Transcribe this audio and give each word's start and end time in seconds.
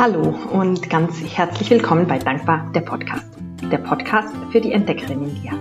Hallo 0.00 0.34
und 0.50 0.88
ganz 0.88 1.20
herzlich 1.20 1.68
willkommen 1.68 2.06
bei 2.06 2.18
Dankbar, 2.18 2.72
der 2.74 2.80
Podcast. 2.80 3.26
Der 3.70 3.76
Podcast 3.76 4.34
für 4.50 4.58
die 4.58 4.72
Entdeckerin 4.72 5.24
in 5.24 5.34
dir. 5.34 5.52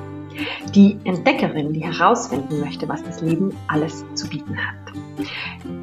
Die 0.73 0.97
Entdeckerin, 1.03 1.73
die 1.73 1.83
herausfinden 1.83 2.61
möchte, 2.61 2.87
was 2.87 3.03
das 3.03 3.19
Leben 3.19 3.53
alles 3.67 4.05
zu 4.13 4.29
bieten 4.29 4.55
hat. 4.55 4.93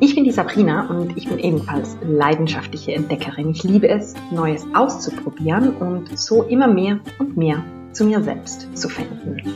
Ich 0.01 0.15
bin 0.15 0.25
die 0.25 0.31
Sabrina 0.31 0.89
und 0.89 1.19
ich 1.19 1.29
bin 1.29 1.39
ebenfalls 1.39 1.99
leidenschaftliche 2.03 2.95
Entdeckerin. 2.95 3.51
Ich 3.51 3.63
liebe 3.63 3.91
es, 3.91 4.15
Neues 4.31 4.67
auszuprobieren 4.73 5.77
und 5.77 6.19
so 6.19 6.43
immer 6.45 6.67
mehr 6.67 6.99
und 7.19 7.37
mehr 7.37 7.63
zu 7.97 8.05
mir 8.05 8.23
selbst 8.23 8.69
zu 8.77 8.89
finden. 8.89 9.55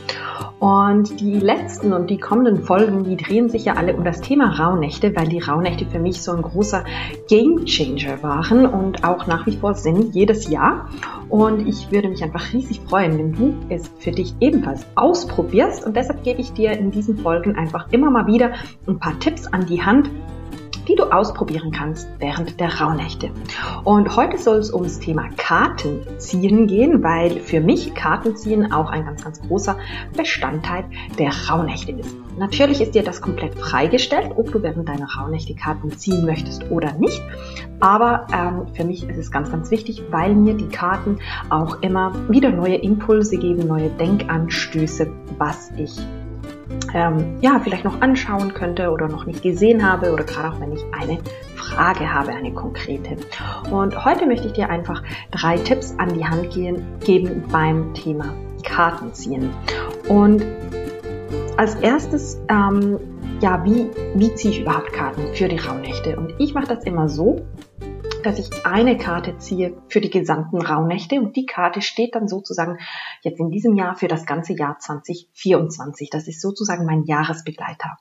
Und 0.59 1.19
die 1.19 1.39
letzten 1.39 1.93
und 1.93 2.09
die 2.09 2.19
kommenden 2.19 2.63
Folgen, 2.63 3.03
die 3.03 3.17
drehen 3.17 3.49
sich 3.49 3.65
ja 3.65 3.73
alle 3.73 3.95
um 3.95 4.03
das 4.03 4.21
Thema 4.21 4.59
Rauhnächte, 4.59 5.15
weil 5.15 5.27
die 5.27 5.39
Rauhnächte 5.39 5.85
für 5.85 5.99
mich 5.99 6.21
so 6.21 6.31
ein 6.33 6.41
großer 6.41 6.83
Game 7.27 7.65
Changer 7.65 8.21
waren 8.21 8.65
und 8.65 9.03
auch 9.03 9.25
nach 9.25 9.45
wie 9.47 9.57
vor 9.57 9.73
sind 9.73 10.13
jedes 10.13 10.49
Jahr. 10.49 10.89
Und 11.29 11.67
ich 11.67 11.91
würde 11.91 12.09
mich 12.09 12.23
einfach 12.23 12.53
riesig 12.53 12.81
freuen, 12.81 13.17
wenn 13.17 13.33
du 13.33 13.55
es 13.69 13.89
für 13.99 14.11
dich 14.11 14.35
ebenfalls 14.39 14.85
ausprobierst. 14.95 15.85
Und 15.85 15.95
deshalb 15.95 16.23
gebe 16.23 16.41
ich 16.41 16.53
dir 16.53 16.73
in 16.73 16.91
diesen 16.91 17.17
Folgen 17.17 17.55
einfach 17.55 17.87
immer 17.91 18.11
mal 18.11 18.27
wieder 18.27 18.51
ein 18.87 18.99
paar 18.99 19.17
Tipps 19.19 19.47
an 19.47 19.65
die 19.65 19.81
Hand, 19.81 20.09
die 20.91 20.97
du 20.97 21.05
ausprobieren 21.05 21.71
kannst 21.71 22.09
während 22.19 22.59
der 22.59 22.81
Rauhnächte. 22.81 23.31
Und 23.85 24.13
heute 24.17 24.37
soll 24.37 24.57
es 24.57 24.73
ums 24.73 24.99
Thema 24.99 25.29
Kartenziehen 25.37 26.67
gehen, 26.67 27.01
weil 27.01 27.39
für 27.39 27.61
mich 27.61 27.95
Kartenziehen 27.95 28.73
auch 28.73 28.89
ein 28.89 29.05
ganz, 29.05 29.23
ganz 29.23 29.41
großer 29.41 29.77
Bestandteil 30.17 30.83
der 31.17 31.31
Rauhnächte 31.49 31.93
ist. 31.93 32.13
Natürlich 32.37 32.81
ist 32.81 32.93
dir 32.93 33.03
das 33.03 33.21
komplett 33.21 33.55
freigestellt, 33.57 34.33
ob 34.35 34.51
du 34.51 34.61
während 34.63 34.89
deiner 34.89 35.07
Rauhnächte 35.17 35.55
Karten 35.55 35.91
ziehen 35.91 36.25
möchtest 36.25 36.69
oder 36.69 36.91
nicht. 36.93 37.21
Aber 37.79 38.27
ähm, 38.33 38.67
für 38.73 38.83
mich 38.83 39.07
ist 39.07 39.17
es 39.17 39.31
ganz, 39.31 39.49
ganz 39.49 39.71
wichtig, 39.71 40.03
weil 40.11 40.35
mir 40.35 40.55
die 40.55 40.67
Karten 40.67 41.19
auch 41.49 41.81
immer 41.81 42.13
wieder 42.29 42.51
neue 42.51 42.75
Impulse 42.75 43.37
geben, 43.37 43.65
neue 43.65 43.89
Denkanstöße, 43.91 45.09
was 45.37 45.71
ich 45.77 45.95
ähm, 46.93 47.37
ja, 47.41 47.59
vielleicht 47.63 47.83
noch 47.83 48.01
anschauen 48.01 48.53
könnte 48.53 48.91
oder 48.91 49.07
noch 49.07 49.25
nicht 49.25 49.41
gesehen 49.41 49.89
habe 49.89 50.11
oder 50.11 50.23
gerade 50.23 50.49
auch 50.49 50.59
wenn 50.59 50.71
ich 50.73 50.83
eine 50.91 51.19
Frage 51.55 52.11
habe, 52.13 52.31
eine 52.31 52.53
konkrete. 52.53 53.17
Und 53.69 54.03
heute 54.05 54.25
möchte 54.25 54.47
ich 54.47 54.53
dir 54.53 54.69
einfach 54.69 55.03
drei 55.31 55.57
Tipps 55.57 55.95
an 55.97 56.13
die 56.13 56.25
Hand 56.25 56.51
gehen, 56.51 56.83
geben 57.03 57.43
beim 57.51 57.93
Thema 57.93 58.25
Kartenziehen. 58.63 59.49
Und 60.07 60.45
als 61.57 61.75
erstes, 61.75 62.39
ähm, 62.49 62.99
ja, 63.41 63.63
wie, 63.63 63.89
wie 64.15 64.33
ziehe 64.35 64.53
ich 64.53 64.61
überhaupt 64.61 64.93
Karten 64.93 65.33
für 65.33 65.47
die 65.47 65.57
Rauhnächte? 65.57 66.17
Und 66.17 66.33
ich 66.37 66.53
mache 66.53 66.67
das 66.67 66.83
immer 66.83 67.09
so, 67.09 67.45
dass 68.25 68.39
ich 68.39 68.65
eine 68.65 68.97
Karte 68.97 69.37
ziehe 69.37 69.81
für 69.87 70.01
die 70.01 70.09
gesamten 70.09 70.61
Rauhnächte 70.61 71.19
und 71.19 71.35
die 71.35 71.45
Karte 71.45 71.81
steht 71.81 72.15
dann 72.15 72.27
sozusagen 72.27 72.77
jetzt 73.21 73.39
in 73.39 73.49
diesem 73.49 73.75
Jahr 73.75 73.95
für 73.95 74.07
das 74.07 74.25
ganze 74.25 74.53
Jahr 74.53 74.77
2024. 74.79 76.09
Das 76.09 76.27
ist 76.27 76.41
sozusagen 76.41 76.85
mein 76.85 77.03
Jahresbegleiter. 77.03 77.97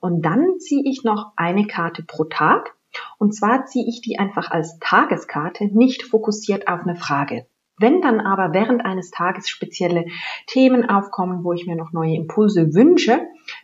Und 0.00 0.22
dann 0.22 0.58
ziehe 0.58 0.82
ich 0.84 1.04
noch 1.04 1.32
eine 1.36 1.66
Karte 1.66 2.02
pro 2.02 2.24
Tag 2.24 2.76
und 3.18 3.34
zwar 3.34 3.66
ziehe 3.66 3.86
ich 3.86 4.00
die 4.00 4.18
einfach 4.18 4.50
als 4.50 4.78
Tageskarte, 4.80 5.66
nicht 5.66 6.02
fokussiert 6.02 6.68
auf 6.68 6.80
eine 6.80 6.96
Frage. 6.96 7.46
Wenn 7.78 8.00
dann 8.00 8.20
aber 8.20 8.54
während 8.54 8.84
eines 8.86 9.10
Tages 9.10 9.50
spezielle 9.50 10.06
Themen 10.46 10.88
aufkommen, 10.88 11.44
wo 11.44 11.52
ich 11.52 11.66
mir 11.66 11.76
noch 11.76 11.92
neue 11.92 12.14
Impulse 12.14 12.72
wünsche, 12.72 13.20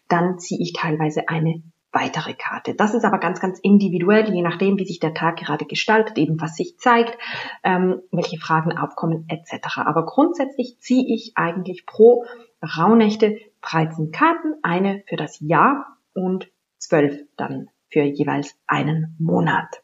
dann 0.09 0.39
ziehe 0.39 0.61
ich 0.61 0.75
teilweise 0.75 1.29
eine 1.29 1.63
weitere 1.93 2.35
Karte. 2.35 2.75
Das 2.75 2.95
ist 2.95 3.05
aber 3.05 3.19
ganz, 3.19 3.41
ganz 3.41 3.59
individuell, 3.61 4.33
je 4.33 4.43
nachdem, 4.43 4.79
wie 4.79 4.87
sich 4.87 4.99
der 4.99 5.15
Tag 5.15 5.37
gerade 5.37 5.67
gestaltet, 5.67 6.19
eben 6.19 6.41
was 6.41 6.57
sich 6.57 6.79
zeigt, 6.79 7.17
ähm, 7.63 8.01
welche 8.11 8.39
Fragen 8.39 8.77
aufkommen 8.77 9.27
etc. 9.29 9.79
Aber 9.79 10.07
grundsätzlich 10.07 10.79
ziehe 10.81 11.05
ich 11.07 11.33
eigentlich 11.37 11.87
pro 11.87 12.25
Rauhnächte 12.63 13.39
13 13.63 14.11
Karten, 14.11 14.55
eine 14.63 15.03
für 15.07 15.17
das 15.17 15.39
Jahr 15.41 15.99
und 16.15 16.51
12 16.79 17.21
dann 17.37 17.69
für 17.91 18.03
jeweils 18.03 18.57
einen 18.67 19.15
Monat. 19.19 19.83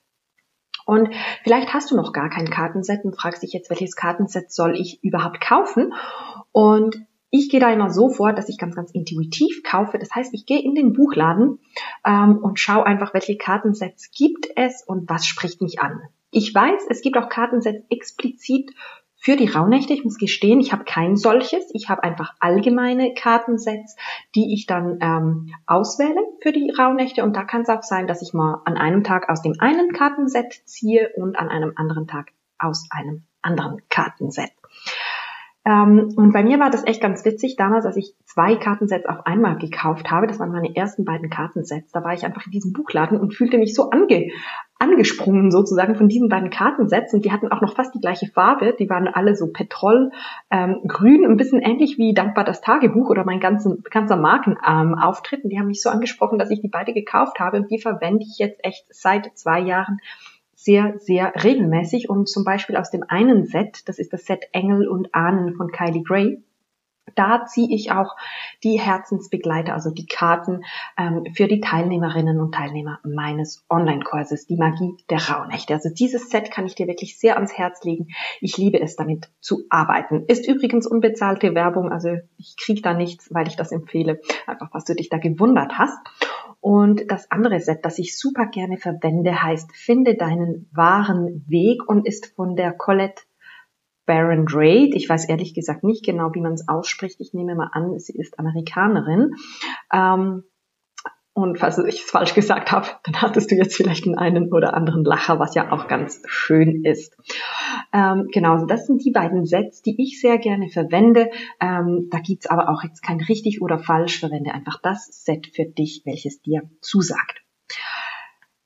Und 0.86 1.10
vielleicht 1.42 1.74
hast 1.74 1.90
du 1.90 1.96
noch 1.96 2.14
gar 2.14 2.30
kein 2.30 2.48
Kartenset 2.48 3.04
und 3.04 3.14
fragst 3.14 3.42
dich 3.42 3.52
jetzt, 3.52 3.68
welches 3.68 3.94
Kartenset 3.94 4.50
soll 4.50 4.74
ich 4.74 5.04
überhaupt 5.04 5.40
kaufen? 5.40 5.92
Und 6.50 7.04
ich 7.30 7.50
gehe 7.50 7.60
da 7.60 7.70
immer 7.72 7.90
so 7.90 8.08
vor, 8.08 8.32
dass 8.32 8.48
ich 8.48 8.58
ganz, 8.58 8.74
ganz 8.74 8.90
intuitiv 8.92 9.62
kaufe. 9.62 9.98
Das 9.98 10.10
heißt, 10.14 10.32
ich 10.34 10.46
gehe 10.46 10.62
in 10.62 10.74
den 10.74 10.92
Buchladen 10.92 11.58
ähm, 12.04 12.38
und 12.38 12.58
schaue 12.58 12.86
einfach, 12.86 13.12
welche 13.14 13.36
Kartensets 13.36 14.10
gibt 14.10 14.48
es 14.56 14.82
und 14.82 15.08
was 15.08 15.26
spricht 15.26 15.60
mich 15.60 15.80
an. 15.80 16.00
Ich 16.30 16.54
weiß, 16.54 16.86
es 16.88 17.02
gibt 17.02 17.16
auch 17.16 17.28
Kartensets 17.28 17.84
explizit 17.90 18.70
für 19.20 19.36
die 19.36 19.48
Rauhnächte. 19.48 19.92
Ich 19.92 20.04
muss 20.04 20.16
gestehen, 20.16 20.60
ich 20.60 20.72
habe 20.72 20.84
kein 20.84 21.16
solches. 21.16 21.70
Ich 21.74 21.88
habe 21.88 22.02
einfach 22.02 22.34
allgemeine 22.40 23.14
Kartensets, 23.14 23.96
die 24.34 24.54
ich 24.54 24.66
dann 24.66 24.98
ähm, 25.00 25.54
auswähle 25.66 26.20
für 26.40 26.52
die 26.52 26.70
Rauhnächte. 26.70 27.24
Und 27.24 27.36
da 27.36 27.44
kann 27.44 27.62
es 27.62 27.68
auch 27.68 27.82
sein, 27.82 28.06
dass 28.06 28.22
ich 28.22 28.32
mal 28.32 28.62
an 28.64 28.76
einem 28.76 29.04
Tag 29.04 29.28
aus 29.28 29.42
dem 29.42 29.54
einen 29.58 29.92
Kartenset 29.92 30.62
ziehe 30.64 31.10
und 31.16 31.36
an 31.38 31.48
einem 31.48 31.72
anderen 31.76 32.06
Tag 32.06 32.30
aus 32.58 32.88
einem 32.90 33.24
anderen 33.42 33.82
Kartenset. 33.88 34.50
Ähm, 35.68 36.14
und 36.16 36.32
bei 36.32 36.42
mir 36.42 36.58
war 36.58 36.70
das 36.70 36.86
echt 36.86 37.02
ganz 37.02 37.26
witzig 37.26 37.56
damals, 37.56 37.84
als 37.84 37.98
ich 37.98 38.14
zwei 38.24 38.56
Kartensets 38.56 39.04
auf 39.06 39.26
einmal 39.26 39.58
gekauft 39.58 40.10
habe. 40.10 40.26
Das 40.26 40.38
waren 40.38 40.50
meine 40.50 40.74
ersten 40.74 41.04
beiden 41.04 41.28
Kartensets. 41.28 41.92
Da 41.92 42.02
war 42.02 42.14
ich 42.14 42.24
einfach 42.24 42.46
in 42.46 42.52
diesem 42.52 42.72
Buchladen 42.72 43.20
und 43.20 43.34
fühlte 43.34 43.58
mich 43.58 43.74
so 43.74 43.90
ange 43.90 44.30
angesprungen 44.78 45.50
sozusagen 45.50 45.96
von 45.96 46.08
diesen 46.08 46.28
beiden 46.28 46.50
Kartensets 46.50 47.12
und 47.12 47.24
die 47.24 47.32
hatten 47.32 47.48
auch 47.48 47.60
noch 47.60 47.74
fast 47.74 47.94
die 47.94 48.00
gleiche 48.00 48.28
Farbe. 48.28 48.76
Die 48.78 48.88
waren 48.88 49.08
alle 49.08 49.34
so 49.34 49.48
Petrol 49.48 50.12
ähm, 50.50 50.80
ein 50.86 51.36
bisschen 51.36 51.60
ähnlich 51.60 51.98
wie 51.98 52.14
dankbar 52.14 52.44
das 52.44 52.60
Tagebuch 52.60 53.10
oder 53.10 53.24
mein 53.24 53.40
ganzen, 53.40 53.82
ganzer 53.90 54.16
Markenauftritt. 54.16 55.40
Ähm, 55.40 55.44
und 55.44 55.50
die 55.50 55.58
haben 55.58 55.66
mich 55.66 55.82
so 55.82 55.90
angesprochen, 55.90 56.38
dass 56.38 56.50
ich 56.50 56.60
die 56.60 56.68
beide 56.68 56.94
gekauft 56.94 57.40
habe 57.40 57.58
und 57.58 57.70
die 57.70 57.80
verwende 57.80 58.24
ich 58.24 58.38
jetzt 58.38 58.64
echt 58.64 58.86
seit 58.90 59.36
zwei 59.36 59.60
Jahren 59.60 59.98
sehr, 60.58 60.98
sehr 60.98 61.32
regelmäßig 61.44 62.10
und 62.10 62.28
zum 62.28 62.42
Beispiel 62.42 62.76
aus 62.76 62.90
dem 62.90 63.04
einen 63.06 63.46
Set, 63.46 63.88
das 63.88 64.00
ist 64.00 64.12
das 64.12 64.24
Set 64.24 64.48
Engel 64.52 64.88
und 64.88 65.14
Ahnen 65.14 65.54
von 65.54 65.70
Kylie 65.70 66.02
Gray, 66.02 66.42
da 67.14 67.46
ziehe 67.46 67.72
ich 67.72 67.92
auch 67.92 68.16
die 68.64 68.80
Herzensbegleiter, 68.80 69.72
also 69.72 69.90
die 69.90 70.06
Karten 70.06 70.64
ähm, 70.96 71.24
für 71.32 71.46
die 71.46 71.60
Teilnehmerinnen 71.60 72.40
und 72.40 72.54
Teilnehmer 72.54 72.98
meines 73.04 73.64
Online-Kurses, 73.70 74.46
die 74.46 74.56
Magie 74.56 74.96
der 75.08 75.28
Rauhnächte. 75.28 75.74
Also 75.74 75.90
dieses 75.90 76.28
Set 76.28 76.50
kann 76.50 76.66
ich 76.66 76.74
dir 76.74 76.88
wirklich 76.88 77.18
sehr 77.18 77.36
ans 77.36 77.56
Herz 77.56 77.84
legen. 77.84 78.08
Ich 78.40 78.56
liebe 78.56 78.80
es, 78.80 78.96
damit 78.96 79.30
zu 79.40 79.62
arbeiten. 79.70 80.24
Ist 80.26 80.48
übrigens 80.48 80.88
unbezahlte 80.88 81.54
Werbung, 81.54 81.92
also 81.92 82.16
ich 82.36 82.56
kriege 82.56 82.82
da 82.82 82.94
nichts, 82.94 83.32
weil 83.32 83.46
ich 83.46 83.56
das 83.56 83.70
empfehle. 83.70 84.20
Einfach, 84.46 84.68
was 84.72 84.84
du 84.84 84.94
dich 84.94 85.08
da 85.08 85.18
gewundert 85.18 85.78
hast. 85.78 85.98
Und 86.68 87.10
das 87.10 87.30
andere 87.30 87.60
Set, 87.60 87.86
das 87.86 87.98
ich 87.98 88.18
super 88.18 88.44
gerne 88.44 88.76
verwende, 88.76 89.42
heißt 89.42 89.74
Finde 89.74 90.16
deinen 90.16 90.68
wahren 90.70 91.42
Weg 91.48 91.88
und 91.88 92.06
ist 92.06 92.34
von 92.36 92.56
der 92.56 92.74
Colette 92.74 93.22
Baron 94.04 94.44
Drake. 94.44 94.94
Ich 94.94 95.08
weiß 95.08 95.30
ehrlich 95.30 95.54
gesagt 95.54 95.82
nicht 95.82 96.04
genau, 96.04 96.28
wie 96.34 96.42
man 96.42 96.52
es 96.52 96.68
ausspricht. 96.68 97.22
Ich 97.22 97.32
nehme 97.32 97.54
mal 97.54 97.70
an, 97.72 97.98
sie 97.98 98.14
ist 98.18 98.38
Amerikanerin. 98.38 99.30
Ähm, 99.90 100.42
und 101.38 101.58
falls 101.58 101.78
ich 101.78 102.02
es 102.02 102.10
falsch 102.10 102.34
gesagt 102.34 102.72
habe, 102.72 102.88
dann 103.04 103.22
hattest 103.22 103.50
du 103.50 103.54
jetzt 103.54 103.76
vielleicht 103.76 104.06
einen 104.08 104.52
oder 104.52 104.74
anderen 104.74 105.04
Lacher, 105.04 105.38
was 105.38 105.54
ja 105.54 105.70
auch 105.70 105.86
ganz 105.86 106.20
schön 106.26 106.84
ist. 106.84 107.16
Ähm, 107.92 108.26
genau, 108.32 108.52
also 108.52 108.66
das 108.66 108.86
sind 108.86 109.04
die 109.04 109.12
beiden 109.12 109.46
Sets, 109.46 109.82
die 109.82 110.02
ich 110.02 110.20
sehr 110.20 110.38
gerne 110.38 110.68
verwende. 110.68 111.30
Ähm, 111.60 112.08
da 112.10 112.18
gibt's 112.18 112.48
aber 112.48 112.68
auch 112.68 112.82
jetzt 112.82 113.02
kein 113.02 113.20
richtig 113.20 113.62
oder 113.62 113.78
falsch. 113.78 114.18
Verwende 114.18 114.52
einfach 114.52 114.80
das 114.82 115.06
Set 115.24 115.46
für 115.54 115.64
dich, 115.64 116.02
welches 116.04 116.42
dir 116.42 116.62
zusagt. 116.80 117.42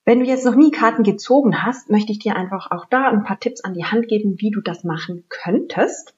Wenn 0.03 0.19
du 0.19 0.25
jetzt 0.25 0.45
noch 0.45 0.55
nie 0.55 0.71
Karten 0.71 1.03
gezogen 1.03 1.63
hast, 1.63 1.91
möchte 1.91 2.11
ich 2.11 2.19
dir 2.19 2.35
einfach 2.35 2.71
auch 2.71 2.85
da 2.89 3.07
ein 3.07 3.23
paar 3.23 3.39
Tipps 3.39 3.63
an 3.63 3.73
die 3.73 3.85
Hand 3.85 4.07
geben, 4.07 4.35
wie 4.39 4.49
du 4.49 4.61
das 4.61 4.83
machen 4.83 5.25
könntest. 5.29 6.15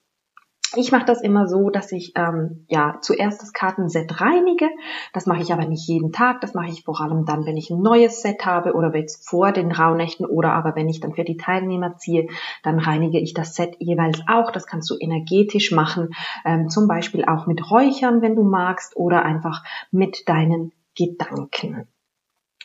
Ich 0.76 0.92
mache 0.92 1.06
das 1.06 1.22
immer 1.22 1.46
so, 1.48 1.70
dass 1.70 1.90
ich 1.92 2.12
ähm, 2.16 2.66
ja 2.68 2.98
zuerst 3.00 3.40
das 3.42 3.52
Kartenset 3.52 4.20
reinige. 4.20 4.68
Das 5.12 5.26
mache 5.26 5.40
ich 5.40 5.52
aber 5.52 5.66
nicht 5.66 5.88
jeden 5.88 6.12
Tag. 6.12 6.40
Das 6.40 6.54
mache 6.54 6.68
ich 6.68 6.84
vor 6.84 7.00
allem 7.00 7.24
dann, 7.24 7.46
wenn 7.46 7.56
ich 7.56 7.70
ein 7.70 7.80
neues 7.80 8.22
Set 8.22 8.44
habe 8.44 8.74
oder 8.74 8.94
jetzt 8.94 9.28
vor 9.28 9.52
den 9.52 9.72
Rauhnächten 9.72 10.26
oder 10.26 10.52
aber 10.52 10.76
wenn 10.76 10.88
ich 10.88 11.00
dann 11.00 11.14
für 11.14 11.24
die 11.24 11.36
Teilnehmer 11.36 11.96
ziehe, 11.96 12.28
dann 12.62 12.78
reinige 12.78 13.18
ich 13.18 13.34
das 13.34 13.54
Set 13.54 13.76
jeweils 13.78 14.20
auch. 14.28 14.50
Das 14.50 14.66
kannst 14.66 14.90
du 14.90 14.96
energetisch 14.98 15.72
machen, 15.72 16.10
ähm, 16.44 16.68
zum 16.68 16.88
Beispiel 16.88 17.24
auch 17.24 17.46
mit 17.46 17.70
Räuchern, 17.70 18.22
wenn 18.22 18.36
du 18.36 18.42
magst, 18.42 18.96
oder 18.96 19.24
einfach 19.24 19.64
mit 19.90 20.28
deinen 20.28 20.72
Gedanken. 20.94 21.88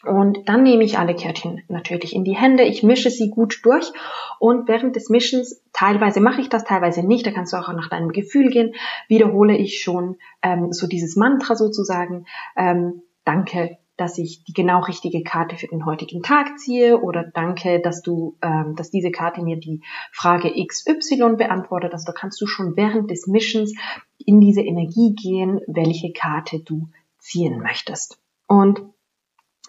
Und 0.03 0.49
dann 0.49 0.63
nehme 0.63 0.83
ich 0.83 0.97
alle 0.97 1.13
Kärtchen 1.13 1.61
natürlich 1.67 2.15
in 2.15 2.23
die 2.23 2.35
Hände, 2.35 2.63
ich 2.63 2.81
mische 2.81 3.11
sie 3.11 3.29
gut 3.29 3.59
durch 3.63 3.91
und 4.39 4.67
während 4.67 4.95
des 4.95 5.09
Mischens, 5.09 5.61
teilweise 5.73 6.21
mache 6.21 6.41
ich 6.41 6.49
das, 6.49 6.63
teilweise 6.63 7.05
nicht, 7.05 7.25
da 7.27 7.31
kannst 7.31 7.53
du 7.53 7.57
auch 7.57 7.71
nach 7.71 7.89
deinem 7.89 8.09
Gefühl 8.09 8.49
gehen, 8.49 8.73
wiederhole 9.07 9.55
ich 9.55 9.83
schon 9.83 10.17
ähm, 10.41 10.73
so 10.73 10.88
dieses 10.88 11.15
Mantra 11.15 11.55
sozusagen, 11.55 12.25
ähm, 12.57 13.03
danke, 13.25 13.77
dass 13.97 14.17
ich 14.17 14.43
die 14.43 14.53
genau 14.53 14.79
richtige 14.79 15.21
Karte 15.21 15.55
für 15.55 15.67
den 15.67 15.85
heutigen 15.85 16.23
Tag 16.23 16.57
ziehe 16.57 16.99
oder 16.99 17.23
danke, 17.23 17.79
dass 17.79 18.01
du, 18.01 18.35
ähm, 18.41 18.75
dass 18.75 18.89
diese 18.89 19.11
Karte 19.11 19.43
mir 19.43 19.57
die 19.57 19.81
Frage 20.11 20.51
XY 20.65 21.35
beantwortet. 21.38 21.93
Also 21.93 22.05
da 22.07 22.13
kannst 22.13 22.41
du 22.41 22.47
schon 22.47 22.75
während 22.75 23.11
des 23.11 23.27
Missions 23.27 23.75
in 24.17 24.41
diese 24.41 24.61
Energie 24.61 25.13
gehen, 25.13 25.61
welche 25.67 26.11
Karte 26.13 26.61
du 26.61 26.89
ziehen 27.19 27.59
möchtest. 27.59 28.17
Und 28.47 28.81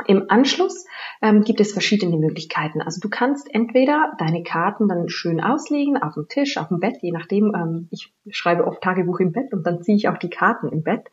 im 0.06 0.30
Anschluss 0.30 0.86
ähm, 1.20 1.42
gibt 1.42 1.60
es 1.60 1.72
verschiedene 1.72 2.16
Möglichkeiten. 2.16 2.80
Also 2.80 3.00
du 3.00 3.10
kannst 3.10 3.54
entweder 3.54 4.12
deine 4.18 4.42
Karten 4.42 4.88
dann 4.88 5.08
schön 5.08 5.40
auslegen 5.40 5.96
auf 6.02 6.14
dem 6.14 6.28
Tisch, 6.28 6.56
auf 6.56 6.68
dem 6.68 6.80
Bett, 6.80 6.96
je 7.02 7.12
nachdem. 7.12 7.54
Ähm, 7.54 7.88
ich 7.90 8.12
schreibe 8.30 8.66
oft 8.66 8.82
Tagebuch 8.82 9.20
im 9.20 9.32
Bett 9.32 9.52
und 9.52 9.66
dann 9.66 9.82
ziehe 9.82 9.96
ich 9.96 10.08
auch 10.08 10.16
die 10.16 10.30
Karten 10.30 10.68
im 10.68 10.82
Bett. 10.82 11.10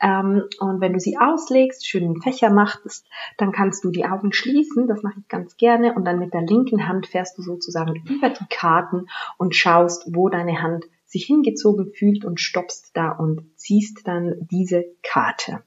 Ähm, 0.00 0.44
und 0.60 0.80
wenn 0.80 0.92
du 0.92 1.00
sie 1.00 1.16
auslegst, 1.18 1.86
schön 1.86 2.04
in 2.04 2.20
Fächer 2.20 2.50
machst, 2.50 3.06
dann 3.38 3.50
kannst 3.50 3.82
du 3.84 3.90
die 3.90 4.04
Augen 4.04 4.32
schließen. 4.32 4.86
Das 4.86 5.02
mache 5.02 5.20
ich 5.20 5.28
ganz 5.28 5.56
gerne. 5.56 5.94
Und 5.94 6.04
dann 6.04 6.18
mit 6.18 6.34
der 6.34 6.42
linken 6.42 6.86
Hand 6.86 7.06
fährst 7.06 7.38
du 7.38 7.42
sozusagen 7.42 7.96
über 8.08 8.28
die 8.28 8.46
Karten 8.50 9.06
und 9.38 9.56
schaust, 9.56 10.14
wo 10.14 10.28
deine 10.28 10.62
Hand 10.62 10.84
sich 11.06 11.24
hingezogen 11.24 11.92
fühlt 11.94 12.26
und 12.26 12.40
stoppst 12.40 12.90
da 12.94 13.10
und 13.10 13.46
ziehst 13.56 14.06
dann 14.06 14.34
diese 14.50 14.84
Karte. 15.02 15.62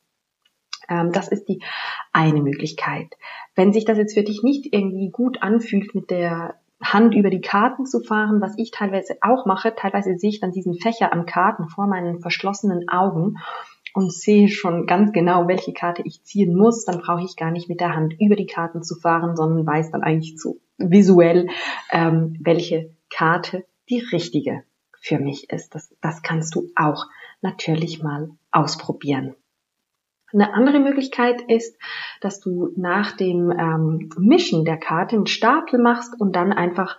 Ähm, 0.92 1.12
das 1.12 1.30
ist 1.30 1.48
die 1.48 1.62
eine 2.12 2.42
Möglichkeit. 2.42 3.18
Wenn 3.56 3.74
sich 3.74 3.86
das 3.86 3.98
jetzt 3.98 4.14
für 4.14 4.24
dich 4.24 4.44
nicht 4.44 4.72
irgendwie 4.72 5.10
gut 5.10 5.42
anfühlt, 5.42 5.96
mit 5.96 6.12
der 6.12 6.56
Hand 6.84 7.16
über 7.16 7.30
die 7.30 7.42
Karten 7.42 7.86
zu 7.86 8.02
fahren, 8.02 8.42
was 8.42 8.58
ich 8.58 8.72
teilweise 8.72 9.16
auch 9.22 9.46
mache, 9.46 9.74
teilweise 9.76 10.18
sehe 10.18 10.32
ich 10.32 10.40
dann 10.40 10.52
diesen 10.52 10.74
Fächer 10.74 11.14
an 11.14 11.26
Karten 11.26 11.70
vor 11.70 11.88
meinen 11.88 12.20
verschlossenen 12.20 12.90
Augen 12.90 13.38
und 13.94 14.12
sehe 14.12 14.50
schon 14.50 14.88
ganz 14.88 15.12
genau, 15.12 15.48
welche 15.48 15.74
Karte 15.74 16.02
ich 16.06 16.24
ziehen 16.24 16.56
muss, 16.56 16.86
dann 16.86 17.02
brauche 17.02 17.24
ich 17.24 17.36
gar 17.36 17.52
nicht 17.52 17.70
mit 17.70 17.80
der 17.80 17.96
Hand 17.96 18.16
über 18.20 18.36
die 18.36 18.46
Karten 18.46 18.84
zu 18.84 18.96
fahren, 18.96 19.36
sondern 19.36 19.66
weiß 19.66 19.92
dann 19.92 20.04
eigentlich 20.04 20.40
so 20.40 20.58
visuell, 20.78 21.50
ähm, 21.92 22.38
welche 22.40 22.96
Karte 23.10 23.66
die 23.90 24.00
richtige 24.12 24.64
für 25.00 25.20
mich 25.20 25.50
ist. 25.50 25.76
Das, 25.76 25.94
das 26.02 26.22
kannst 26.22 26.56
du 26.56 26.70
auch 26.76 27.06
natürlich 27.42 28.02
mal 28.02 28.32
ausprobieren. 28.52 29.36
Eine 30.34 30.54
andere 30.54 30.80
Möglichkeit 30.80 31.42
ist, 31.42 31.78
dass 32.22 32.40
du 32.40 32.72
nach 32.76 33.12
dem 33.12 33.52
ähm, 33.52 34.10
Mischen 34.18 34.66
der 34.66 34.78
Karte 34.78 35.16
einen 35.16 35.28
Stapel 35.28 35.80
machst 35.80 36.20
und 36.20 36.36
dann 36.36 36.54
einfach 36.54 36.98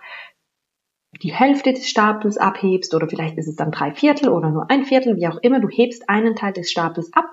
die 1.21 1.33
Hälfte 1.33 1.73
des 1.73 1.87
Stapels 1.87 2.37
abhebst 2.37 2.95
oder 2.95 3.07
vielleicht 3.07 3.37
ist 3.37 3.47
es 3.47 3.55
dann 3.55 3.71
drei 3.71 3.91
Viertel 3.91 4.29
oder 4.29 4.49
nur 4.49 4.69
ein 4.71 4.83
Viertel, 4.83 5.17
wie 5.17 5.27
auch 5.27 5.37
immer. 5.41 5.59
Du 5.59 5.69
hebst 5.69 6.09
einen 6.09 6.35
Teil 6.35 6.53
des 6.53 6.71
Stapels 6.71 7.13
ab 7.13 7.29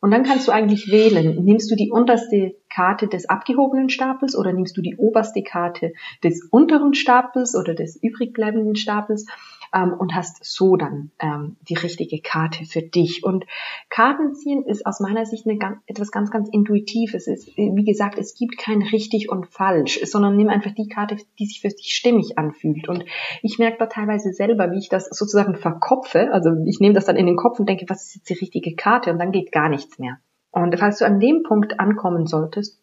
und 0.00 0.10
dann 0.10 0.24
kannst 0.24 0.48
du 0.48 0.52
eigentlich 0.52 0.90
wählen. 0.90 1.44
Nimmst 1.44 1.70
du 1.70 1.76
die 1.76 1.90
unterste 1.90 2.56
Karte 2.68 3.06
des 3.06 3.28
abgehobenen 3.28 3.88
Stapels 3.88 4.36
oder 4.36 4.52
nimmst 4.52 4.76
du 4.76 4.82
die 4.82 4.96
oberste 4.96 5.42
Karte 5.42 5.92
des 6.24 6.48
unteren 6.50 6.94
Stapels 6.94 7.54
oder 7.54 7.74
des 7.74 7.96
übrigbleibenden 8.02 8.74
Stapels 8.74 9.26
ähm, 9.74 9.92
und 9.92 10.14
hast 10.14 10.44
so 10.44 10.76
dann 10.76 11.10
ähm, 11.18 11.56
die 11.68 11.74
richtige 11.74 12.20
Karte 12.20 12.64
für 12.64 12.82
dich. 12.82 13.22
Und 13.24 13.44
Kartenziehen 13.88 14.64
ist 14.64 14.86
aus 14.86 15.00
meiner 15.00 15.26
Sicht 15.26 15.46
eine 15.46 15.80
etwas 15.86 16.10
ganz, 16.10 16.30
ganz 16.30 16.48
Intuitives. 16.48 17.26
Es 17.26 17.46
ist, 17.46 17.56
wie 17.56 17.84
gesagt, 17.84 18.18
es 18.18 18.34
gibt 18.34 18.58
kein 18.58 18.82
richtig 18.82 19.30
und 19.30 19.46
falsch, 19.46 20.00
sondern 20.04 20.36
nimm 20.36 20.48
einfach 20.48 20.72
die 20.72 20.88
Karte, 20.88 21.16
die 21.38 21.46
sich 21.46 21.60
für 21.60 21.68
dich 21.68 21.92
stimmig 21.92 22.38
anfühlt. 22.38 22.88
Und 22.88 23.04
ich 23.42 23.58
merke 23.58 23.78
da 23.78 23.86
teilweise 23.86 24.32
selber, 24.32 24.70
wie 24.72 24.78
ich 24.78 24.88
das 24.88 25.06
sozusagen 25.06 25.56
verkopfe. 25.56 26.32
Also 26.32 26.50
ich 26.66 26.80
nehme 26.80 26.94
das 26.94 27.06
dann 27.06 27.16
in 27.16 27.26
den 27.26 27.36
Kopf 27.36 27.58
und 27.58 27.68
denke, 27.68 27.86
was 27.88 28.06
ist 28.06 28.16
jetzt 28.16 28.30
die 28.30 28.34
richtige 28.34 28.74
Karte? 28.74 29.12
Und 29.12 29.18
dann 29.18 29.32
geht 29.32 29.52
gar 29.52 29.68
nichts 29.68 29.98
mehr. 29.98 30.18
Und 30.50 30.76
falls 30.78 30.98
du 30.98 31.06
an 31.06 31.20
dem 31.20 31.42
Punkt 31.44 31.78
ankommen 31.78 32.26
solltest, 32.26 32.80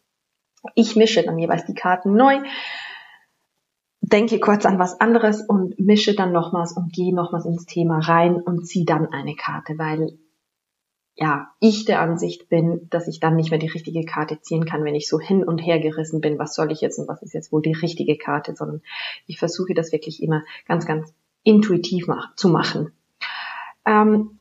ich 0.75 0.95
mische 0.95 1.23
dann 1.23 1.37
jeweils 1.37 1.65
die 1.65 1.73
Karten 1.73 2.15
neu, 2.15 2.39
denke 4.07 4.39
kurz 4.39 4.65
an 4.65 4.79
was 4.79 4.99
anderes 5.01 5.41
und 5.41 5.79
mische 5.79 6.15
dann 6.15 6.31
nochmals 6.31 6.71
und 6.71 6.93
gehe 6.93 7.13
nochmals 7.13 7.45
ins 7.45 7.65
Thema 7.65 7.99
rein 7.99 8.35
und 8.35 8.65
ziehe 8.65 8.85
dann 8.85 9.07
eine 9.07 9.35
Karte, 9.35 9.77
weil 9.77 10.17
ja, 11.19 11.49
ich 11.59 11.85
der 11.85 11.99
Ansicht 11.99 12.47
bin, 12.47 12.87
dass 12.91 13.07
ich 13.07 13.19
dann 13.19 13.35
nicht 13.35 13.49
mehr 13.49 13.59
die 13.59 13.67
richtige 13.67 14.05
Karte 14.05 14.39
ziehen 14.39 14.65
kann, 14.65 14.83
wenn 14.83 14.93
ich 14.93 15.09
so 15.09 15.19
hin 15.19 15.43
und 15.43 15.57
her 15.57 15.79
gerissen 15.79 16.21
bin, 16.21 16.37
was 16.37 16.53
soll 16.53 16.71
ich 16.71 16.79
jetzt 16.79 16.99
und 16.99 17.07
was 17.07 17.23
ist 17.23 17.33
jetzt 17.33 17.51
wohl 17.51 17.63
die 17.63 17.73
richtige 17.73 18.17
Karte, 18.17 18.55
sondern 18.55 18.81
ich 19.25 19.39
versuche 19.39 19.73
das 19.73 19.91
wirklich 19.91 20.21
immer 20.21 20.43
ganz, 20.67 20.85
ganz 20.85 21.13
intuitiv 21.43 22.07
mach 22.07 22.35
zu 22.35 22.49
machen. 22.49 22.91
Ähm, 23.85 24.39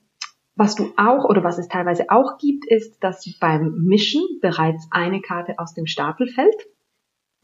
was 0.54 0.74
du 0.74 0.92
auch 0.96 1.24
oder 1.24 1.44
was 1.44 1.58
es 1.58 1.68
teilweise 1.68 2.10
auch 2.10 2.38
gibt, 2.38 2.66
ist, 2.66 3.02
dass 3.02 3.28
beim 3.40 3.84
Mischen 3.84 4.22
bereits 4.40 4.86
eine 4.90 5.22
Karte 5.22 5.58
aus 5.58 5.74
dem 5.74 5.86
Stapel 5.86 6.28
fällt. 6.28 6.66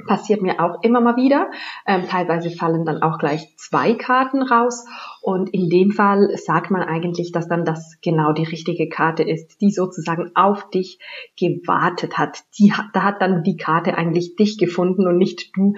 Passiert 0.07 0.43
mir 0.43 0.61
auch 0.61 0.83
immer 0.83 1.01
mal 1.01 1.17
wieder. 1.17 1.51
Ähm, 1.87 2.09
teilweise 2.09 2.51
fallen 2.51 2.85
dann 2.85 3.03
auch 3.03 3.19
gleich 3.19 3.57
zwei 3.57 3.95
Karten 3.95 4.43
raus. 4.43 4.85
Und 5.21 5.51
in 5.51 5.69
dem 5.69 5.91
Fall 5.91 6.37
sagt 6.37 6.71
man 6.71 6.83
eigentlich, 6.83 7.31
dass 7.31 7.49
dann 7.49 7.65
das 7.65 7.99
genau 8.03 8.33
die 8.33 8.45
richtige 8.45 8.89
Karte 8.89 9.23
ist, 9.23 9.61
die 9.61 9.71
sozusagen 9.71 10.33
auf 10.35 10.69
dich 10.71 10.99
gewartet 11.39 12.19
hat. 12.19 12.43
Die, 12.59 12.73
da 12.93 13.03
hat 13.03 13.23
dann 13.23 13.45
die 13.45 13.57
Karte 13.57 13.97
eigentlich 13.97 14.35
dich 14.35 14.59
gefunden 14.59 15.07
und 15.07 15.19
nicht 15.19 15.57
du 15.57 15.75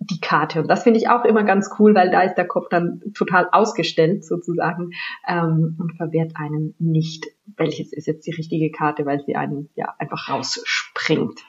die 0.00 0.20
Karte. 0.20 0.60
Und 0.60 0.68
das 0.68 0.84
finde 0.84 0.98
ich 0.98 1.08
auch 1.08 1.24
immer 1.24 1.42
ganz 1.44 1.70
cool, 1.78 1.94
weil 1.94 2.10
da 2.10 2.22
ist 2.22 2.36
der 2.36 2.46
Kopf 2.46 2.68
dann 2.68 3.00
total 3.14 3.48
ausgestellt 3.50 4.24
sozusagen 4.24 4.90
ähm, 5.26 5.76
und 5.78 5.96
verwehrt 5.96 6.32
einen 6.36 6.74
nicht, 6.78 7.26
welches 7.56 7.92
ist 7.92 8.06
jetzt 8.06 8.26
die 8.26 8.32
richtige 8.34 8.70
Karte, 8.70 9.06
weil 9.06 9.20
sie 9.24 9.36
einen 9.36 9.70
ja 9.74 9.94
einfach 9.98 10.28
rausspringt. 10.28 11.40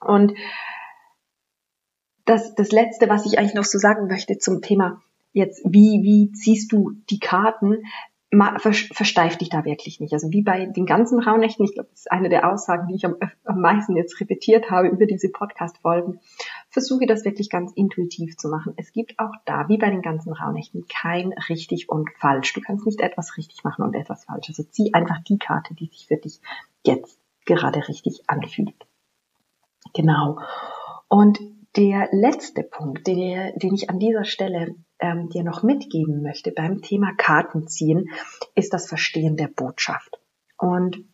Und 0.00 0.34
das, 2.24 2.54
das 2.54 2.72
Letzte, 2.72 3.08
was 3.08 3.26
ich 3.26 3.38
eigentlich 3.38 3.54
noch 3.54 3.64
so 3.64 3.78
sagen 3.78 4.06
möchte 4.06 4.38
zum 4.38 4.62
Thema 4.62 5.02
jetzt, 5.32 5.62
wie, 5.64 6.02
wie 6.02 6.32
ziehst 6.32 6.72
du 6.72 6.92
die 7.10 7.18
Karten, 7.18 7.84
versteif 8.58 9.36
dich 9.36 9.50
da 9.50 9.66
wirklich 9.66 10.00
nicht. 10.00 10.14
Also 10.14 10.30
wie 10.30 10.40
bei 10.40 10.64
den 10.64 10.86
ganzen 10.86 11.20
Rauhnächten, 11.20 11.66
ich 11.66 11.74
glaube, 11.74 11.90
das 11.90 12.00
ist 12.00 12.12
eine 12.12 12.30
der 12.30 12.50
Aussagen, 12.50 12.88
die 12.88 12.94
ich 12.94 13.04
am, 13.04 13.16
am 13.44 13.60
meisten 13.60 13.94
jetzt 13.94 14.18
repetiert 14.20 14.70
habe 14.70 14.88
über 14.88 15.04
diese 15.04 15.28
Podcast-Folgen, 15.28 16.18
versuche 16.70 17.06
das 17.06 17.26
wirklich 17.26 17.50
ganz 17.50 17.72
intuitiv 17.72 18.36
zu 18.38 18.48
machen. 18.48 18.72
Es 18.76 18.92
gibt 18.92 19.18
auch 19.18 19.32
da, 19.44 19.68
wie 19.68 19.76
bei 19.76 19.90
den 19.90 20.00
ganzen 20.00 20.32
Rauhnächten, 20.32 20.86
kein 20.88 21.34
richtig 21.50 21.90
und 21.90 22.10
falsch. 22.16 22.54
Du 22.54 22.62
kannst 22.62 22.86
nicht 22.86 23.00
etwas 23.00 23.36
richtig 23.36 23.64
machen 23.64 23.84
und 23.84 23.94
etwas 23.94 24.24
falsch. 24.24 24.48
Also 24.48 24.62
zieh 24.62 24.94
einfach 24.94 25.22
die 25.24 25.38
Karte, 25.38 25.74
die 25.74 25.86
sich 25.86 26.06
für 26.06 26.16
dich 26.16 26.40
jetzt 26.84 27.18
gerade 27.44 27.86
richtig 27.86 28.22
anfühlt. 28.28 28.86
Genau. 29.92 30.38
Und 31.08 31.38
der 31.76 32.08
letzte 32.12 32.62
Punkt, 32.62 33.06
den, 33.06 33.52
den 33.56 33.74
ich 33.74 33.88
an 33.88 33.98
dieser 33.98 34.24
Stelle 34.24 34.74
ähm, 34.98 35.28
dir 35.30 35.42
noch 35.42 35.62
mitgeben 35.62 36.22
möchte 36.22 36.52
beim 36.52 36.82
Thema 36.82 37.12
Kartenziehen, 37.16 38.10
ist 38.54 38.72
das 38.72 38.88
Verstehen 38.88 39.36
der 39.36 39.48
Botschaft. 39.48 40.20
Und 40.58 41.04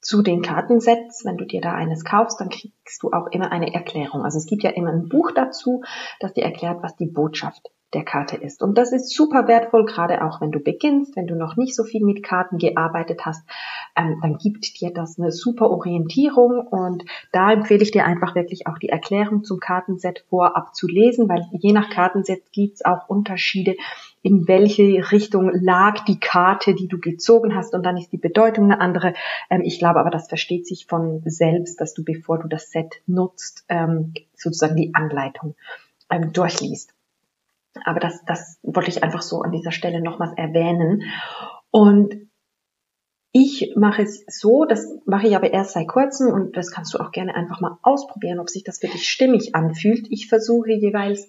zu 0.00 0.22
den 0.22 0.42
Kartensets, 0.42 1.24
wenn 1.24 1.36
du 1.36 1.44
dir 1.44 1.60
da 1.60 1.74
eines 1.74 2.04
kaufst, 2.04 2.40
dann 2.40 2.48
kriegst 2.48 3.02
du 3.02 3.10
auch 3.10 3.26
immer 3.30 3.52
eine 3.52 3.74
Erklärung. 3.74 4.22
Also 4.22 4.38
es 4.38 4.46
gibt 4.46 4.62
ja 4.62 4.70
immer 4.70 4.90
ein 4.90 5.08
Buch 5.08 5.32
dazu, 5.32 5.82
das 6.20 6.32
dir 6.32 6.44
erklärt, 6.44 6.82
was 6.82 6.96
die 6.96 7.06
Botschaft 7.06 7.68
der 7.94 8.04
Karte 8.04 8.36
ist. 8.36 8.62
Und 8.62 8.76
das 8.76 8.92
ist 8.92 9.14
super 9.14 9.48
wertvoll, 9.48 9.86
gerade 9.86 10.22
auch 10.22 10.40
wenn 10.42 10.50
du 10.50 10.60
beginnst, 10.60 11.16
wenn 11.16 11.26
du 11.26 11.34
noch 11.34 11.56
nicht 11.56 11.74
so 11.74 11.84
viel 11.84 12.04
mit 12.04 12.22
Karten 12.22 12.58
gearbeitet 12.58 13.24
hast, 13.24 13.48
ähm, 13.96 14.18
dann 14.20 14.36
gibt 14.36 14.78
dir 14.80 14.92
das 14.92 15.18
eine 15.18 15.32
super 15.32 15.70
Orientierung 15.70 16.66
und 16.66 17.04
da 17.32 17.50
empfehle 17.50 17.82
ich 17.82 17.90
dir 17.90 18.04
einfach 18.04 18.34
wirklich 18.34 18.66
auch 18.66 18.76
die 18.78 18.90
Erklärung 18.90 19.42
zum 19.42 19.58
Kartenset 19.58 20.24
vorab 20.28 20.74
zu 20.74 20.86
lesen, 20.86 21.28
weil 21.30 21.46
je 21.52 21.72
nach 21.72 21.88
Kartenset 21.88 22.52
gibt's 22.52 22.84
auch 22.84 23.08
Unterschiede, 23.08 23.74
in 24.20 24.46
welche 24.46 25.10
Richtung 25.10 25.50
lag 25.54 26.04
die 26.04 26.20
Karte, 26.20 26.74
die 26.74 26.88
du 26.88 26.98
gezogen 26.98 27.54
hast 27.54 27.74
und 27.74 27.86
dann 27.86 27.96
ist 27.96 28.12
die 28.12 28.18
Bedeutung 28.18 28.64
eine 28.64 28.80
andere. 28.80 29.14
Ähm, 29.48 29.62
ich 29.62 29.78
glaube 29.78 30.00
aber, 30.00 30.10
das 30.10 30.28
versteht 30.28 30.66
sich 30.66 30.86
von 30.86 31.22
selbst, 31.24 31.80
dass 31.80 31.94
du, 31.94 32.04
bevor 32.04 32.38
du 32.38 32.48
das 32.48 32.70
Set 32.70 33.00
nutzt, 33.06 33.64
ähm, 33.70 34.12
sozusagen 34.36 34.76
die 34.76 34.94
Anleitung 34.94 35.54
ähm, 36.10 36.34
durchliest. 36.34 36.92
Aber 37.84 38.00
das, 38.00 38.24
das 38.26 38.58
wollte 38.62 38.90
ich 38.90 39.02
einfach 39.02 39.22
so 39.22 39.42
an 39.42 39.52
dieser 39.52 39.72
Stelle 39.72 40.00
nochmals 40.00 40.32
erwähnen. 40.36 41.02
Und 41.70 42.28
ich 43.32 43.74
mache 43.76 44.02
es 44.02 44.24
so, 44.26 44.64
das 44.64 44.86
mache 45.04 45.28
ich 45.28 45.36
aber 45.36 45.52
erst 45.52 45.72
seit 45.72 45.86
kurzem 45.86 46.32
und 46.32 46.56
das 46.56 46.70
kannst 46.70 46.94
du 46.94 46.98
auch 46.98 47.10
gerne 47.12 47.34
einfach 47.34 47.60
mal 47.60 47.78
ausprobieren, 47.82 48.40
ob 48.40 48.48
sich 48.48 48.64
das 48.64 48.78
für 48.78 48.88
dich 48.88 49.08
stimmig 49.08 49.54
anfühlt. 49.54 50.06
Ich 50.10 50.28
versuche 50.28 50.72
jeweils 50.72 51.28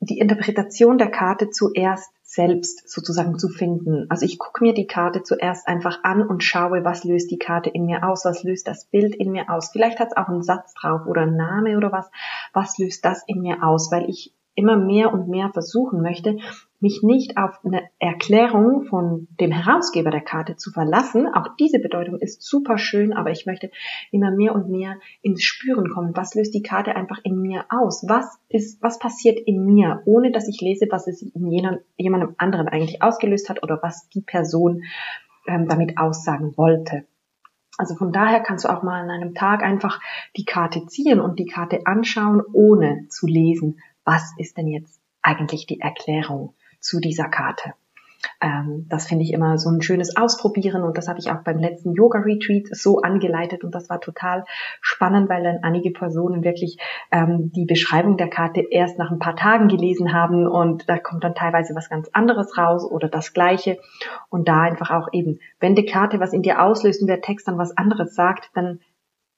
die 0.00 0.18
Interpretation 0.18 0.96
der 0.96 1.10
Karte 1.10 1.50
zuerst 1.50 2.10
selbst 2.22 2.88
sozusagen 2.88 3.38
zu 3.38 3.48
finden. 3.48 4.06
Also 4.10 4.26
ich 4.26 4.38
gucke 4.38 4.62
mir 4.62 4.74
die 4.74 4.86
Karte 4.86 5.22
zuerst 5.22 5.66
einfach 5.66 6.04
an 6.04 6.22
und 6.22 6.44
schaue, 6.44 6.84
was 6.84 7.02
löst 7.02 7.30
die 7.30 7.38
Karte 7.38 7.70
in 7.70 7.86
mir 7.86 8.06
aus, 8.08 8.24
was 8.24 8.44
löst 8.44 8.68
das 8.68 8.84
Bild 8.84 9.16
in 9.16 9.32
mir 9.32 9.50
aus. 9.50 9.70
Vielleicht 9.72 9.98
hat 9.98 10.08
es 10.08 10.16
auch 10.16 10.28
einen 10.28 10.42
Satz 10.42 10.72
drauf 10.74 11.06
oder 11.06 11.22
einen 11.22 11.36
Name 11.36 11.76
oder 11.76 11.90
was. 11.90 12.08
Was 12.52 12.78
löst 12.78 13.04
das 13.04 13.24
in 13.26 13.40
mir 13.40 13.64
aus? 13.64 13.90
Weil 13.90 14.08
ich 14.08 14.34
immer 14.58 14.76
mehr 14.76 15.12
und 15.14 15.28
mehr 15.28 15.50
versuchen 15.52 16.02
möchte, 16.02 16.36
mich 16.80 17.02
nicht 17.02 17.36
auf 17.36 17.64
eine 17.64 17.88
Erklärung 18.00 18.82
von 18.82 19.28
dem 19.40 19.52
Herausgeber 19.52 20.10
der 20.10 20.20
Karte 20.20 20.56
zu 20.56 20.72
verlassen. 20.72 21.28
Auch 21.32 21.56
diese 21.60 21.78
Bedeutung 21.78 22.18
ist 22.18 22.42
super 22.42 22.76
schön, 22.76 23.12
aber 23.12 23.30
ich 23.30 23.46
möchte 23.46 23.70
immer 24.10 24.32
mehr 24.32 24.54
und 24.54 24.68
mehr 24.68 24.96
ins 25.22 25.44
Spüren 25.44 25.88
kommen. 25.90 26.16
Was 26.16 26.34
löst 26.34 26.54
die 26.54 26.62
Karte 26.62 26.96
einfach 26.96 27.18
in 27.22 27.40
mir 27.40 27.66
aus? 27.70 28.04
Was 28.08 28.38
ist, 28.48 28.82
was 28.82 28.98
passiert 28.98 29.38
in 29.38 29.64
mir, 29.64 30.02
ohne 30.06 30.32
dass 30.32 30.48
ich 30.48 30.60
lese, 30.60 30.86
was 30.90 31.06
es 31.06 31.22
in 31.22 31.50
jenem, 31.50 31.78
jemandem 31.96 32.34
anderen 32.38 32.66
eigentlich 32.66 33.00
ausgelöst 33.00 33.48
hat 33.48 33.62
oder 33.62 33.78
was 33.80 34.08
die 34.08 34.22
Person 34.22 34.82
ähm, 35.46 35.68
damit 35.68 35.98
aussagen 35.98 36.56
wollte. 36.56 37.06
Also 37.76 37.94
von 37.94 38.10
daher 38.10 38.40
kannst 38.40 38.64
du 38.64 38.68
auch 38.70 38.82
mal 38.82 39.02
an 39.02 39.10
einem 39.10 39.34
Tag 39.34 39.62
einfach 39.62 40.00
die 40.36 40.44
Karte 40.44 40.86
ziehen 40.86 41.20
und 41.20 41.38
die 41.38 41.46
Karte 41.46 41.82
anschauen, 41.84 42.42
ohne 42.52 43.06
zu 43.08 43.28
lesen, 43.28 43.78
was 44.08 44.32
ist 44.38 44.56
denn 44.56 44.68
jetzt 44.68 45.02
eigentlich 45.20 45.66
die 45.66 45.80
Erklärung 45.80 46.54
zu 46.80 46.98
dieser 46.98 47.28
Karte. 47.28 47.74
Ähm, 48.40 48.86
das 48.88 49.06
finde 49.06 49.24
ich 49.24 49.34
immer 49.34 49.58
so 49.58 49.68
ein 49.68 49.82
schönes 49.82 50.16
Ausprobieren 50.16 50.82
und 50.82 50.96
das 50.96 51.08
habe 51.08 51.18
ich 51.20 51.30
auch 51.30 51.42
beim 51.44 51.58
letzten 51.58 51.92
Yoga-Retreat 51.92 52.68
so 52.72 53.02
angeleitet 53.02 53.64
und 53.64 53.74
das 53.74 53.90
war 53.90 54.00
total 54.00 54.44
spannend, 54.80 55.28
weil 55.28 55.44
dann 55.44 55.58
einige 55.62 55.90
Personen 55.90 56.42
wirklich 56.42 56.78
ähm, 57.12 57.52
die 57.54 57.66
Beschreibung 57.66 58.16
der 58.16 58.30
Karte 58.30 58.64
erst 58.70 58.98
nach 58.98 59.10
ein 59.10 59.18
paar 59.18 59.36
Tagen 59.36 59.68
gelesen 59.68 60.14
haben 60.14 60.46
und 60.46 60.88
da 60.88 60.98
kommt 60.98 61.22
dann 61.22 61.34
teilweise 61.34 61.74
was 61.74 61.90
ganz 61.90 62.08
anderes 62.14 62.56
raus 62.56 62.90
oder 62.90 63.08
das 63.08 63.34
gleiche 63.34 63.78
und 64.30 64.48
da 64.48 64.62
einfach 64.62 64.90
auch 64.90 65.08
eben, 65.12 65.38
wenn 65.60 65.74
die 65.74 65.86
Karte 65.86 66.18
was 66.18 66.32
in 66.32 66.42
dir 66.42 66.62
auslöst 66.62 67.02
und 67.02 67.08
der 67.08 67.20
Text 67.20 67.46
dann 67.46 67.58
was 67.58 67.76
anderes 67.76 68.14
sagt, 68.14 68.50
dann 68.54 68.80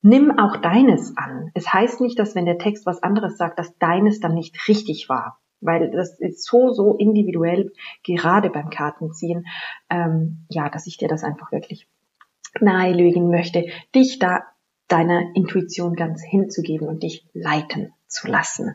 Nimm 0.02 0.38
auch 0.38 0.56
deines 0.56 1.16
an. 1.16 1.50
Es 1.54 1.72
heißt 1.72 2.00
nicht, 2.00 2.18
dass 2.18 2.34
wenn 2.34 2.46
der 2.46 2.58
Text 2.58 2.86
was 2.86 3.02
anderes 3.02 3.36
sagt, 3.36 3.58
dass 3.58 3.76
deines 3.78 4.20
dann 4.20 4.34
nicht 4.34 4.68
richtig 4.68 5.08
war 5.08 5.40
weil 5.60 5.90
das 5.90 6.18
ist 6.18 6.44
so, 6.44 6.72
so 6.72 6.96
individuell, 6.96 7.72
gerade 8.02 8.50
beim 8.50 8.70
Kartenziehen, 8.70 9.46
ähm, 9.88 10.46
ja, 10.48 10.68
dass 10.68 10.86
ich 10.86 10.96
dir 10.96 11.08
das 11.08 11.22
einfach 11.22 11.52
wirklich 11.52 11.86
nahelegen 12.60 13.30
möchte, 13.30 13.66
dich 13.94 14.18
da 14.18 14.42
deiner 14.88 15.34
Intuition 15.34 15.94
ganz 15.94 16.22
hinzugeben 16.22 16.88
und 16.88 17.02
dich 17.02 17.26
leiten 17.32 17.92
zu 18.08 18.26
lassen. 18.26 18.74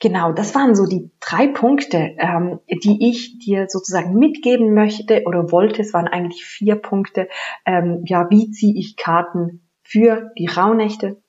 Genau, 0.00 0.32
das 0.32 0.54
waren 0.54 0.74
so 0.74 0.86
die 0.86 1.10
drei 1.20 1.48
Punkte, 1.48 2.14
ähm, 2.18 2.60
die 2.68 3.08
ich 3.10 3.38
dir 3.38 3.68
sozusagen 3.68 4.18
mitgeben 4.18 4.74
möchte 4.74 5.22
oder 5.24 5.50
wollte. 5.50 5.82
Es 5.82 5.94
waren 5.94 6.08
eigentlich 6.08 6.44
vier 6.44 6.76
Punkte. 6.76 7.28
Ähm, 7.64 8.02
ja, 8.06 8.28
wie 8.30 8.50
ziehe 8.50 8.74
ich 8.74 8.96
Karten 8.96 9.63
für 9.84 10.32
die 10.36 10.46
Rauhnächte, 10.46 11.22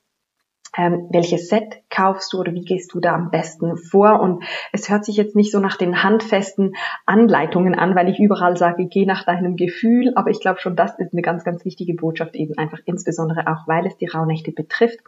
ähm, 0.76 1.08
welches 1.10 1.48
Set 1.48 1.82
kaufst 1.88 2.32
du 2.32 2.40
oder 2.40 2.52
wie 2.52 2.64
gehst 2.64 2.92
du 2.92 3.00
da 3.00 3.14
am 3.14 3.30
besten 3.30 3.76
vor? 3.76 4.20
Und 4.20 4.44
es 4.72 4.90
hört 4.90 5.04
sich 5.04 5.16
jetzt 5.16 5.36
nicht 5.36 5.52
so 5.52 5.60
nach 5.60 5.76
den 5.76 6.02
handfesten 6.02 6.74
Anleitungen 7.06 7.74
an, 7.74 7.94
weil 7.94 8.08
ich 8.08 8.18
überall 8.18 8.56
sage, 8.56 8.86
geh 8.86 9.06
nach 9.06 9.24
deinem 9.24 9.56
Gefühl. 9.56 10.12
Aber 10.16 10.30
ich 10.30 10.40
glaube 10.40 10.60
schon, 10.60 10.76
das 10.76 10.98
ist 10.98 11.12
eine 11.12 11.22
ganz, 11.22 11.44
ganz 11.44 11.64
wichtige 11.64 11.94
Botschaft 11.94 12.34
eben 12.34 12.58
einfach 12.58 12.80
insbesondere 12.84 13.46
auch, 13.46 13.66
weil 13.66 13.86
es 13.86 13.96
die 13.96 14.06
Rauhnächte 14.06 14.52
betrifft. 14.52 14.98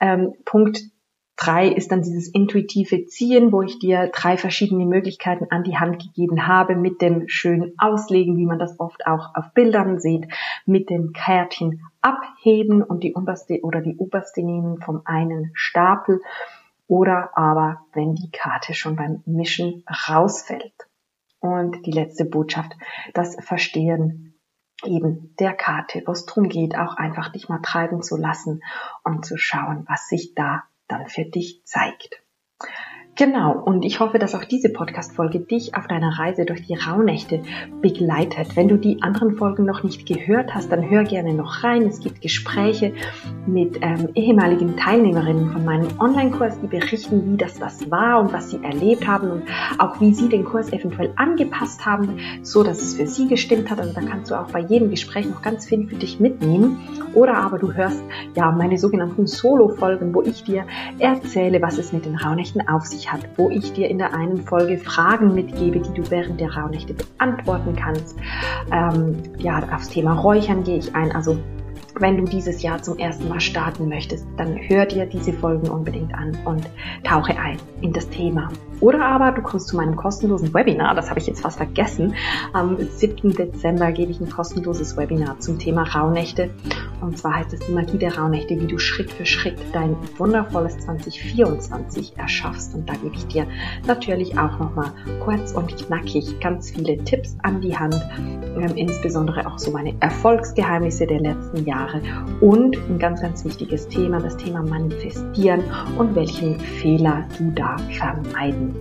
Ähm, 0.00 0.34
Punkt 0.44 0.82
Drei 1.36 1.68
ist 1.68 1.90
dann 1.90 2.02
dieses 2.02 2.28
intuitive 2.28 3.06
Ziehen, 3.06 3.52
wo 3.52 3.62
ich 3.62 3.78
dir 3.78 4.10
drei 4.12 4.36
verschiedene 4.36 4.86
Möglichkeiten 4.86 5.46
an 5.50 5.64
die 5.64 5.76
Hand 5.76 6.00
gegeben 6.00 6.46
habe 6.46 6.76
mit 6.76 7.00
dem 7.00 7.26
schönen 7.26 7.72
Auslegen, 7.78 8.36
wie 8.36 8.46
man 8.46 8.58
das 8.58 8.78
oft 8.78 9.06
auch 9.06 9.34
auf 9.34 9.52
Bildern 9.54 9.98
sieht, 9.98 10.26
mit 10.66 10.90
dem 10.90 11.12
Kärtchen 11.12 11.80
abheben 12.00 12.82
und 12.82 13.02
die 13.02 13.14
oberste 13.14 13.60
oder 13.62 13.80
die 13.80 13.96
oberste 13.96 14.42
nehmen 14.42 14.80
vom 14.80 15.02
einen 15.04 15.50
Stapel 15.54 16.20
oder 16.86 17.30
aber 17.36 17.86
wenn 17.94 18.14
die 18.14 18.30
Karte 18.30 18.74
schon 18.74 18.96
beim 18.96 19.22
Mischen 19.24 19.84
rausfällt. 20.08 20.74
Und 21.40 21.86
die 21.86 21.92
letzte 21.92 22.24
Botschaft, 22.24 22.72
das 23.14 23.36
Verstehen 23.40 24.38
eben 24.84 25.34
der 25.38 25.54
Karte, 25.54 26.02
wo 26.06 26.12
es 26.12 26.26
darum 26.26 26.48
geht, 26.48 26.76
auch 26.76 26.96
einfach 26.96 27.32
dich 27.32 27.48
mal 27.48 27.60
treiben 27.62 28.02
zu 28.02 28.16
lassen 28.16 28.60
und 29.04 29.24
zu 29.24 29.36
schauen, 29.38 29.84
was 29.88 30.06
sich 30.08 30.34
da 30.34 30.62
dann 30.92 31.08
für 31.08 31.24
dich 31.24 31.64
zeigt. 31.64 32.22
Genau, 33.14 33.52
und 33.52 33.84
ich 33.84 34.00
hoffe, 34.00 34.18
dass 34.18 34.34
auch 34.34 34.44
diese 34.44 34.70
Podcast-Folge 34.70 35.40
dich 35.40 35.74
auf 35.74 35.86
deiner 35.86 36.18
Reise 36.18 36.46
durch 36.46 36.66
die 36.66 36.74
Rauhnächte 36.74 37.42
begleitet. 37.82 38.56
Wenn 38.56 38.68
du 38.68 38.78
die 38.78 39.02
anderen 39.02 39.36
Folgen 39.36 39.66
noch 39.66 39.82
nicht 39.82 40.06
gehört 40.06 40.54
hast, 40.54 40.72
dann 40.72 40.88
hör 40.88 41.04
gerne 41.04 41.34
noch 41.34 41.62
rein. 41.62 41.82
Es 41.82 42.00
gibt 42.00 42.22
Gespräche 42.22 42.94
mit 43.46 43.80
ähm, 43.82 44.08
ehemaligen 44.14 44.78
Teilnehmerinnen 44.78 45.52
von 45.52 45.62
meinem 45.62 45.88
Online-Kurs, 46.00 46.58
die 46.62 46.68
berichten, 46.68 47.30
wie 47.30 47.36
das 47.36 47.58
das 47.58 47.90
war 47.90 48.18
und 48.18 48.32
was 48.32 48.48
sie 48.48 48.64
erlebt 48.64 49.06
haben 49.06 49.30
und 49.30 49.42
auch 49.78 50.00
wie 50.00 50.14
sie 50.14 50.30
den 50.30 50.46
Kurs 50.46 50.72
eventuell 50.72 51.12
angepasst 51.16 51.84
haben, 51.84 52.18
so 52.40 52.62
dass 52.62 52.80
es 52.80 52.96
für 52.96 53.06
sie 53.06 53.28
gestimmt 53.28 53.70
hat. 53.70 53.78
Also 53.78 53.92
da 53.92 54.00
kannst 54.00 54.30
du 54.30 54.40
auch 54.40 54.50
bei 54.50 54.60
jedem 54.60 54.88
Gespräch 54.88 55.28
noch 55.28 55.42
ganz 55.42 55.66
viel 55.66 55.86
für 55.86 55.96
dich 55.96 56.18
mitnehmen. 56.18 56.80
Oder 57.12 57.36
aber 57.36 57.58
du 57.58 57.74
hörst 57.74 58.02
ja 58.34 58.50
meine 58.52 58.78
sogenannten 58.78 59.26
Solo-Folgen, 59.26 60.14
wo 60.14 60.22
ich 60.22 60.44
dir 60.44 60.64
erzähle, 60.98 61.60
was 61.60 61.76
es 61.76 61.92
mit 61.92 62.06
den 62.06 62.16
Rauhnächten 62.16 62.66
auf 62.66 62.86
sich 62.86 63.01
hat, 63.10 63.20
wo 63.36 63.48
ich 63.50 63.72
dir 63.72 63.88
in 63.88 63.98
der 63.98 64.14
einen 64.14 64.42
Folge 64.42 64.78
Fragen 64.78 65.34
mitgebe, 65.34 65.80
die 65.80 65.94
du 65.94 66.10
während 66.10 66.40
der 66.40 66.54
Rauhnächte 66.54 66.94
beantworten 66.94 67.74
kannst. 67.74 68.16
Ähm, 68.70 69.16
ja, 69.38 69.62
aufs 69.72 69.88
Thema 69.88 70.12
Räuchern 70.12 70.64
gehe 70.64 70.78
ich 70.78 70.94
ein. 70.94 71.12
Also 71.12 71.38
wenn 71.98 72.16
du 72.16 72.24
dieses 72.24 72.62
Jahr 72.62 72.82
zum 72.82 72.98
ersten 72.98 73.28
Mal 73.28 73.40
starten 73.40 73.88
möchtest, 73.88 74.26
dann 74.36 74.58
hör 74.68 74.86
dir 74.86 75.06
diese 75.06 75.32
Folgen 75.32 75.68
unbedingt 75.68 76.14
an 76.14 76.36
und 76.44 76.68
tauche 77.04 77.38
ein 77.38 77.58
in 77.80 77.92
das 77.92 78.08
Thema. 78.08 78.50
Oder 78.82 79.06
aber 79.06 79.30
du 79.30 79.42
kommst 79.42 79.68
zu 79.68 79.76
meinem 79.76 79.94
kostenlosen 79.94 80.52
Webinar, 80.52 80.96
das 80.96 81.08
habe 81.08 81.20
ich 81.20 81.28
jetzt 81.28 81.40
fast 81.40 81.56
vergessen. 81.56 82.16
Am 82.52 82.76
7. 82.76 83.32
Dezember 83.32 83.92
gebe 83.92 84.10
ich 84.10 84.20
ein 84.20 84.28
kostenloses 84.28 84.96
Webinar 84.96 85.38
zum 85.38 85.60
Thema 85.60 85.84
Rauhnächte. 85.84 86.50
Und 87.00 87.16
zwar 87.16 87.36
heißt 87.36 87.52
es 87.52 87.60
die 87.60 87.72
Magie 87.72 87.98
der 87.98 88.18
Rauhnächte, 88.18 88.60
wie 88.60 88.66
du 88.66 88.78
Schritt 88.78 89.12
für 89.12 89.24
Schritt 89.24 89.58
dein 89.72 89.96
wundervolles 90.18 90.78
2024 90.80 92.18
erschaffst. 92.18 92.74
Und 92.74 92.88
da 92.88 92.94
gebe 92.94 93.14
ich 93.14 93.24
dir 93.28 93.46
natürlich 93.86 94.36
auch 94.36 94.58
nochmal 94.58 94.90
kurz 95.24 95.52
und 95.52 95.76
knackig 95.76 96.40
ganz 96.40 96.72
viele 96.72 96.98
Tipps 97.04 97.36
an 97.44 97.60
die 97.60 97.76
Hand, 97.78 98.00
ähm, 98.56 98.72
insbesondere 98.74 99.46
auch 99.46 99.60
so 99.60 99.70
meine 99.70 99.94
Erfolgsgeheimnisse 100.00 101.06
der 101.06 101.20
letzten 101.20 101.64
Jahre 101.64 102.02
und 102.40 102.76
ein 102.88 102.98
ganz, 102.98 103.22
ganz 103.22 103.44
wichtiges 103.44 103.86
Thema, 103.86 104.18
das 104.18 104.36
Thema 104.36 104.62
Manifestieren 104.62 105.62
und 105.96 106.16
welchen 106.16 106.58
Fehler 106.58 107.24
du 107.38 107.52
da 107.52 107.76
vermeiden 107.96 108.71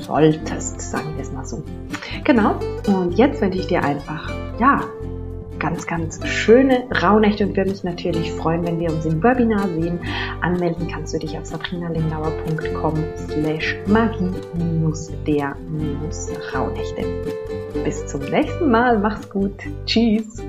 solltest, 0.00 0.80
sagen 0.80 1.14
wir 1.16 1.22
es 1.22 1.32
mal 1.32 1.44
so. 1.44 1.62
Genau. 2.24 2.58
Und 2.86 3.18
jetzt 3.18 3.40
wünsche 3.40 3.58
ich 3.58 3.66
dir 3.66 3.84
einfach, 3.84 4.30
ja, 4.58 4.82
ganz, 5.58 5.86
ganz 5.86 6.24
schöne 6.26 6.84
Rauhnächte 7.02 7.46
und 7.46 7.56
würde 7.56 7.70
mich 7.70 7.84
natürlich 7.84 8.32
freuen, 8.32 8.64
wenn 8.66 8.78
wir 8.78 8.90
uns 8.90 9.04
im 9.04 9.22
Webinar 9.22 9.68
sehen. 9.68 9.98
Anmelden 10.40 10.88
kannst 10.88 11.14
du 11.14 11.18
dich 11.18 11.36
auf 11.36 11.46
sabrinalindauer.com 11.46 12.94
slash 13.28 13.76
magie 13.86 14.30
der 15.26 15.56
Rauhnächte. 16.54 17.04
Bis 17.84 18.06
zum 18.06 18.20
nächsten 18.20 18.70
Mal. 18.70 18.98
Mach's 18.98 19.28
gut. 19.30 19.54
Tschüss. 19.86 20.42